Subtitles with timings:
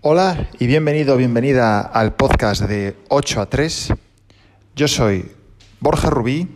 [0.00, 3.88] Hola y bienvenido, bienvenida al podcast de 8 a 3.
[4.76, 5.28] Yo soy
[5.80, 6.46] Borja Rubí,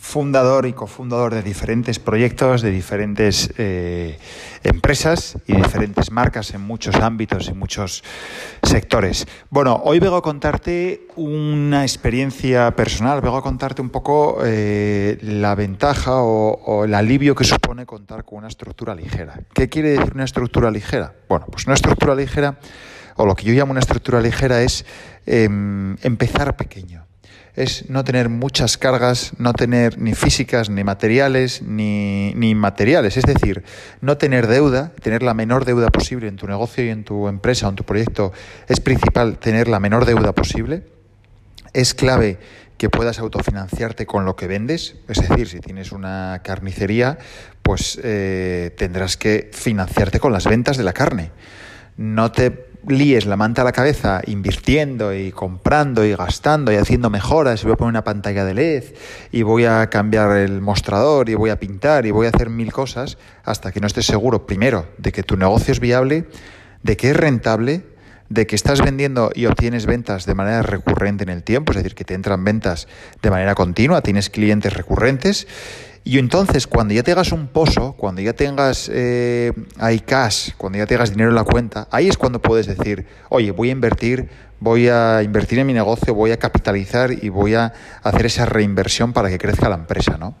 [0.00, 4.18] fundador y cofundador de diferentes proyectos, de diferentes eh,
[4.64, 8.02] empresas y diferentes marcas en muchos ámbitos y muchos
[8.62, 9.28] sectores.
[9.50, 15.54] Bueno, hoy vengo a contarte una experiencia personal, vengo a contarte un poco eh, la
[15.54, 19.38] ventaja o, el alivio que supone contar con una estructura ligera.
[19.52, 21.12] ¿Qué quiere decir una estructura ligera?
[21.28, 22.58] Bueno, pues una estructura ligera,
[23.16, 24.86] o lo que yo llamo una estructura ligera, es
[25.26, 25.44] eh,
[26.02, 27.09] empezar pequeño
[27.54, 33.16] es no tener muchas cargas, no tener ni físicas, ni materiales, ni, ni inmateriales.
[33.16, 33.64] Es decir,
[34.00, 37.66] no tener deuda, tener la menor deuda posible en tu negocio y en tu empresa
[37.66, 38.32] o en tu proyecto.
[38.68, 40.84] Es principal tener la menor deuda posible.
[41.72, 42.38] Es clave
[42.80, 44.96] que puedas autofinanciarte con lo que vendes.
[45.06, 47.18] Es decir, si tienes una carnicería,
[47.62, 51.30] pues eh, tendrás que financiarte con las ventas de la carne.
[51.98, 57.10] No te líes la manta a la cabeza invirtiendo y comprando y gastando y haciendo
[57.10, 58.84] mejoras y voy a poner una pantalla de LED
[59.32, 62.72] y voy a cambiar el mostrador y voy a pintar y voy a hacer mil
[62.72, 66.26] cosas hasta que no estés seguro, primero, de que tu negocio es viable,
[66.82, 67.82] de que es rentable,
[68.30, 71.94] de que estás vendiendo y obtienes ventas de manera recurrente en el tiempo, es decir,
[71.94, 72.88] que te entran ventas
[73.20, 75.46] de manera continua, tienes clientes recurrentes
[76.02, 79.52] y entonces, cuando ya tengas un pozo, cuando ya tengas eh,
[80.06, 83.68] cash, cuando ya tengas dinero en la cuenta, ahí es cuando puedes decir, oye, voy
[83.68, 84.28] a invertir,
[84.60, 87.72] voy a invertir en mi negocio, voy a capitalizar y voy a
[88.02, 90.36] hacer esa reinversión para que crezca la empresa, ¿no?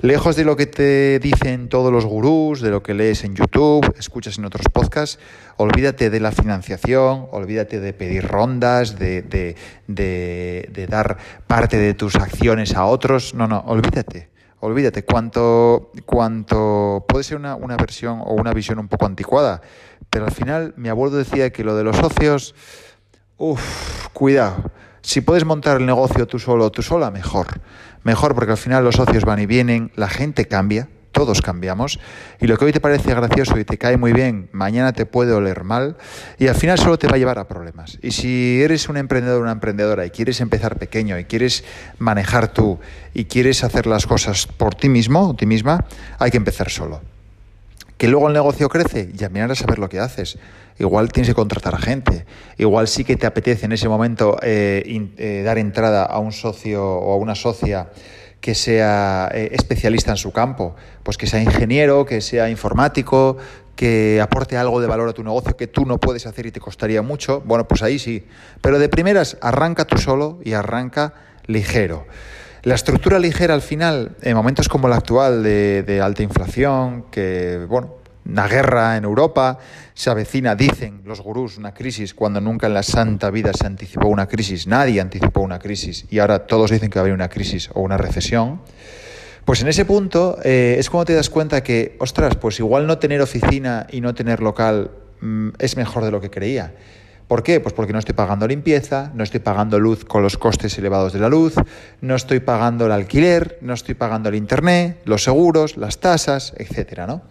[0.00, 3.94] Lejos de lo que te dicen todos los gurús, de lo que lees en YouTube,
[3.98, 5.18] escuchas en otros podcasts,
[5.56, 12.16] olvídate de la financiación, olvídate de pedir rondas, de, de, de dar parte de tus
[12.16, 18.34] acciones a otros, no, no, olvídate olvídate, cuanto, cuanto puede ser una, una versión o
[18.34, 19.62] una visión un poco anticuada,
[20.10, 22.54] pero al final mi abuelo decía que lo de los socios,
[23.40, 24.70] uff, cuidado,
[25.00, 27.60] si puedes montar el negocio tú solo o tú sola, mejor,
[28.04, 31.98] mejor porque al final los socios van y vienen, la gente cambia, todos cambiamos
[32.38, 35.32] y lo que hoy te parece gracioso y te cae muy bien, mañana te puede
[35.32, 35.96] oler mal
[36.38, 37.98] y al final solo te va a llevar a problemas.
[38.02, 41.64] Y si eres un emprendedor o una emprendedora y quieres empezar pequeño y quieres
[41.98, 42.78] manejar tú
[43.14, 45.86] y quieres hacer las cosas por ti mismo o ti misma,
[46.18, 47.00] hay que empezar solo.
[48.00, 50.38] Que luego el negocio crece, ya mirar a saber lo que haces.
[50.78, 52.24] Igual tienes que contratar a gente.
[52.56, 56.82] Igual sí que te apetece en ese momento eh, eh, dar entrada a un socio
[56.82, 57.90] o a una socia
[58.40, 63.36] que sea eh, especialista en su campo, pues que sea ingeniero, que sea informático,
[63.76, 66.58] que aporte algo de valor a tu negocio que tú no puedes hacer y te
[66.58, 68.26] costaría mucho, bueno, pues ahí sí.
[68.62, 71.12] Pero de primeras, arranca tú solo y arranca
[71.44, 72.06] ligero.
[72.62, 77.94] La estructura ligera al final, en momentos como el actual de, alta inflación, que, bueno,
[78.26, 79.58] una guerra en Europa,
[79.94, 84.08] se avecina, dicen los gurús, una crisis, cuando nunca en la santa vida se anticipó
[84.08, 87.30] una crisis, nadie anticipó una crisis y ahora todos dicen que va a haber una
[87.30, 88.60] crisis o una recesión.
[89.46, 92.98] Pues en ese punto eh, es cuando te das cuenta que, ostras, pues igual no
[92.98, 94.90] tener oficina y no tener local
[95.22, 96.74] mm, es mejor de lo que creía.
[97.30, 97.60] ¿Por qué?
[97.60, 101.20] Pues porque no estoy pagando limpieza, no estoy pagando luz con los costes elevados de
[101.20, 101.54] la luz,
[102.00, 107.06] no estoy pagando el alquiler, no estoy pagando el internet, los seguros, las tasas, etcétera,
[107.06, 107.22] ¿no?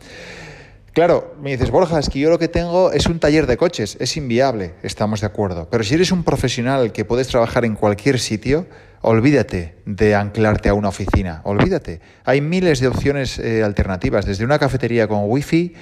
[0.94, 3.98] Claro, me dices, Borja, es que yo lo que tengo es un taller de coches,
[4.00, 5.68] es inviable, estamos de acuerdo.
[5.70, 8.68] Pero si eres un profesional que puedes trabajar en cualquier sitio,
[9.02, 12.00] olvídate de anclarte a una oficina, olvídate.
[12.24, 15.76] Hay miles de opciones eh, alternativas, desde una cafetería con wifi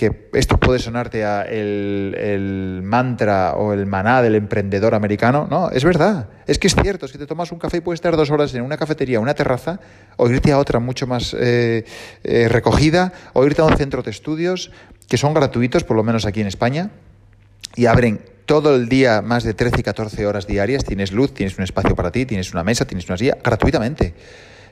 [0.00, 5.46] que esto puede sonarte a el, mantra o el maná del emprendedor americano.
[5.50, 6.30] No, es verdad.
[6.46, 7.04] Es que es cierto.
[7.04, 9.34] Es que te tomas un café y puedes estar dos horas en una cafetería, una
[9.34, 9.78] terraza,
[10.16, 11.84] o irte a otra mucho más eh,
[12.24, 14.70] eh, recogida, o irte a un centro de estudios
[15.06, 16.92] que son gratuitos, por lo menos aquí en España,
[17.76, 20.82] y abren todo el día más de 13 y 14 horas diarias.
[20.82, 24.14] Tienes luz, tienes un espacio para ti, tienes una mesa, tienes una silla, gratuitamente.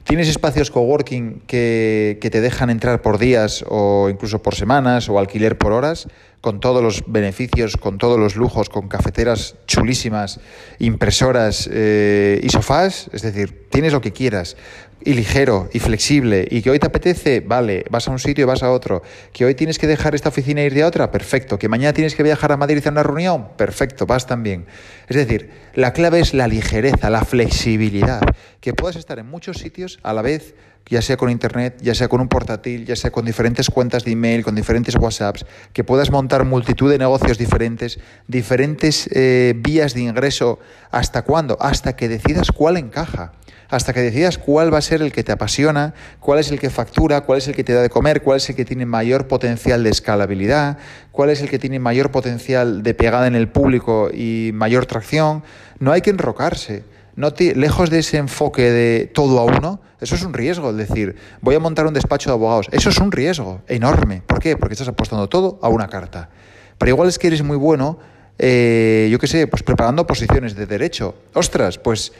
[0.05, 5.19] Tienes espacios coworking que, que te dejan entrar por días o incluso por semanas o
[5.19, 6.09] alquiler por horas,
[6.41, 10.41] con todos los beneficios, con todos los lujos, con cafeteras chulísimas,
[10.79, 13.11] impresoras eh, y sofás.
[13.12, 14.56] Es decir, tienes lo que quieras
[15.05, 18.47] y ligero y flexible y que hoy te apetece, vale, vas a un sitio y
[18.47, 19.03] vas a otro,
[19.33, 22.15] que hoy tienes que dejar esta oficina e ir a otra, perfecto, que mañana tienes
[22.15, 24.67] que viajar a Madrid a una reunión, perfecto, vas también.
[25.09, 28.21] Es decir, la clave es la ligereza, la flexibilidad,
[28.61, 30.55] que puedas estar en muchos sitios a la vez,
[30.88, 34.12] ya sea con internet, ya sea con un portátil, ya sea con diferentes cuentas de
[34.12, 40.02] email, con diferentes WhatsApps, que puedas montar multitud de negocios diferentes, diferentes eh, vías de
[40.02, 40.58] ingreso.
[40.90, 41.56] ¿Hasta cuándo?
[41.61, 43.32] Hasta que decidas cuál encaja
[43.69, 46.70] hasta que decidas cuál va a ser el que te apasiona, cuál es el que
[46.70, 49.29] factura, cuál es el que te da de comer, cuál es el que tiene mayor
[49.29, 50.79] potencial de escalabilidad,
[51.12, 55.43] cuál es el que tiene mayor potencial de pegada en el público y mayor tracción.
[55.79, 56.84] No hay que enrocarse.
[57.19, 60.70] No lejos de ese enfoque de todo a uno, eso es un riesgo.
[60.70, 62.69] Es decir, voy a montar un despacho de abogados.
[62.70, 64.23] Eso es un riesgo enorme.
[64.25, 64.56] ¿Por qué?
[64.56, 66.31] Porque estás apostando todo a una carta.
[66.79, 67.99] Pero igual es que eres muy bueno,
[68.38, 71.17] eh, yo qué sé, pues preparando posiciones de derecho.
[71.35, 72.12] Ostras, pues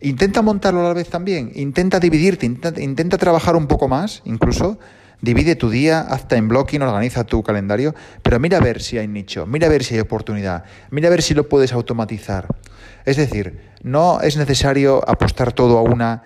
[0.00, 4.78] Intenta montarlo a la vez también, intenta dividirte, intenta, trabajar un poco más, incluso,
[5.20, 9.08] divide tu día, haz time blocking, organiza tu calendario, pero mira a ver si hay
[9.08, 12.46] nicho, mira a ver si hay oportunidad, mira a ver si lo puedes automatizar.
[13.04, 16.22] Es decir, no es necesario apostar todo a una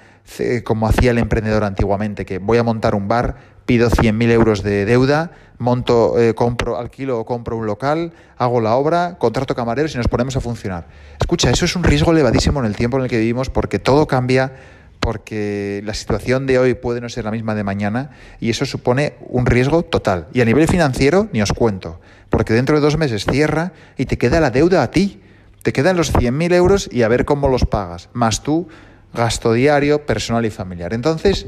[0.64, 4.84] como hacía el emprendedor antiguamente, que voy a montar un bar, pido 100.000 euros de
[4.84, 9.98] deuda, monto, eh, compro, alquilo o compro un local, hago la obra, contrato camareros y
[9.98, 10.86] nos ponemos a funcionar.
[11.18, 14.06] Escucha, eso es un riesgo elevadísimo en el tiempo en el que vivimos porque todo
[14.06, 14.52] cambia,
[15.00, 19.14] porque la situación de hoy puede no ser la misma de mañana y eso supone
[19.28, 20.28] un riesgo total.
[20.32, 24.18] Y a nivel financiero, ni os cuento, porque dentro de dos meses cierra y te
[24.18, 25.20] queda la deuda a ti.
[25.62, 28.68] Te quedan los 100.000 euros y a ver cómo los pagas, más tú
[29.12, 30.94] gasto diario, personal y familiar.
[30.94, 31.46] Entonces,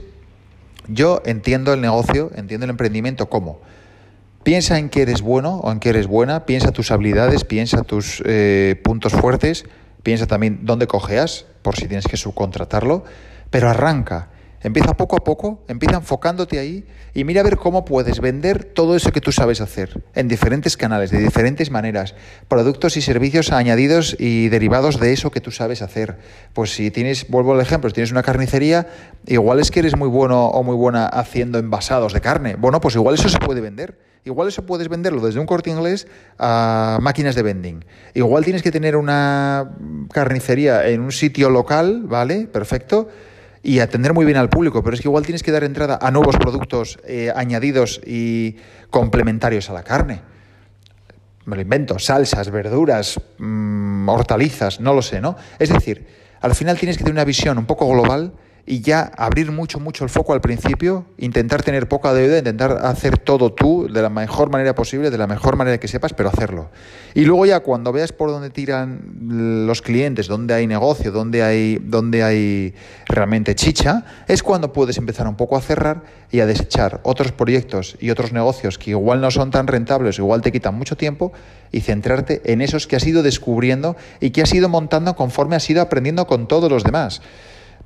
[0.89, 3.61] yo entiendo el negocio, entiendo el emprendimiento como
[4.43, 8.23] piensa en que eres bueno o en que eres buena, piensa tus habilidades, piensa tus
[8.27, 9.67] eh, puntos fuertes,
[10.03, 13.05] piensa también dónde cojeas, por si tienes que subcontratarlo,
[13.53, 14.31] pero arranca.
[14.65, 16.85] Empieza poco a poco, empieza enfocándote ahí
[17.15, 20.77] y mira a ver cómo puedes vender todo eso que tú sabes hacer en diferentes
[20.77, 22.15] canales, de diferentes maneras,
[22.47, 26.19] productos y servicios añadidos y derivados de eso que tú sabes hacer.
[26.53, 28.87] Pues si tienes, vuelvo al ejemplo, si tienes una carnicería,
[29.27, 32.55] igual es que eres muy bueno o muy buena haciendo envasados de carne.
[32.55, 33.99] Bueno, pues igual eso se puede vender.
[34.25, 36.07] Igual eso puedes venderlo desde un corte inglés
[36.39, 37.85] a máquinas de vending.
[38.15, 39.73] Igual tienes que tener una
[40.13, 42.47] carnicería en un sitio local, ¿vale?
[42.47, 43.09] Perfecto
[43.63, 46.11] y atender muy bien al público, pero es que igual tienes que dar entrada a
[46.11, 48.57] nuevos productos eh, añadidos y
[48.91, 50.23] complementarios a la carne.
[51.45, 55.37] Me lo invento, salsas, verduras, mm, hortalizas, no lo sé, ¿no?
[55.59, 56.07] Es decir,
[56.41, 58.33] al final tienes que tener una visión un poco global
[58.65, 63.19] y ya abrir mucho, mucho el foco al principio, intentar tener poca deuda, intentar hacer
[63.19, 66.71] todo tú de la mejor manera posible, de la mejor manera que sepas, pero hacerlo.
[67.15, 71.81] Y luego ya cuando veas por dónde tiran los clientes, dónde hay negocio, dónde hay,
[71.83, 72.75] dónde hay
[73.07, 77.97] realmente chicha, es cuando puedes empezar un poco a cerrar y a desechar otros proyectos
[78.01, 81.33] y otros negocios que igual no son tan rentables, igual te quitan mucho tiempo
[81.73, 85.69] y centrarte en esos que has ido descubriendo y que has ido montando conforme has
[85.69, 87.23] ido aprendiendo con todos los demás.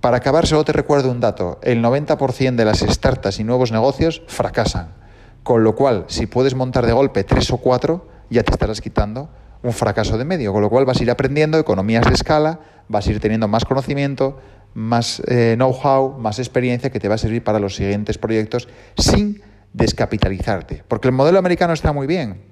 [0.01, 1.59] Para acabar, solo te recuerdo un dato.
[1.63, 4.95] El 90% de las startups y nuevos negocios fracasan.
[5.43, 9.29] Con lo cual, si puedes montar de golpe tres o cuatro, ya te estarás quitando
[9.63, 10.53] un fracaso de medio.
[10.53, 13.65] Con lo cual vas a ir aprendiendo economías de escala, vas a ir teniendo más
[13.65, 14.39] conocimiento,
[14.75, 19.43] más eh, know-how, más experiencia que te va a servir para los siguientes proyectos sin
[19.73, 20.85] descapitalizarte.
[20.87, 22.43] Porque el modelo americano está muy bien,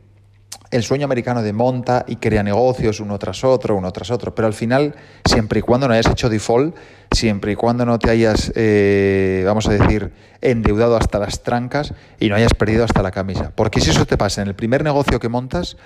[0.70, 4.46] el sueño americano de monta y crea negocios uno tras otro, uno tras otro, pero
[4.46, 4.94] al final,
[5.24, 6.74] siempre y cuando no hayas hecho default,
[7.14, 12.28] siempre y cuando no te hayas, eh, vamos a decir, endeudado hasta las trancas y
[12.28, 13.52] no hayas perdido hasta la camisa.
[13.54, 15.76] Porque si eso te pasa en el primer negocio que montas,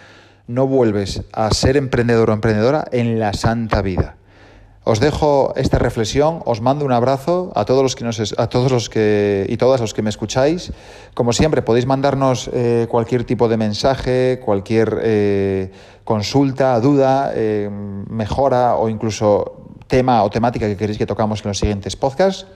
[0.47, 4.17] no vuelves a ser emprendedor o emprendedora en la santa vida.
[4.85, 8.73] Os dejo esta reflexión, os mando un abrazo a todos los que nos, a todos
[8.73, 10.73] los que y todas los que me escucháis.
[11.13, 15.73] Como siempre, podéis mandarnos eh, cualquier tipo de mensaje, cualquier eh,
[16.05, 17.35] consulta, duda,
[18.09, 22.47] mejora o incluso tema o temática que queréis que tocamos en los siguientes podcasts.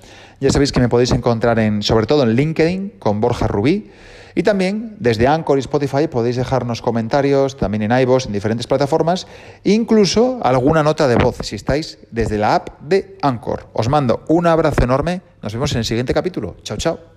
[0.41, 3.91] Ya sabéis que me podéis encontrar en, sobre todo en LinkedIn con Borja Rubí.
[4.35, 9.27] Y también desde Anchor y Spotify podéis dejarnos comentarios, también en iVoox, en diferentes plataformas,
[9.63, 13.69] incluso alguna nota de voz si estáis desde la app de Anchor.
[13.75, 16.57] Os mando un abrazo enorme, nos vemos en el siguiente capítulo.
[16.63, 17.12] Chao, chao.